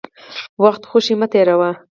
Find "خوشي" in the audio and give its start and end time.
0.89-1.13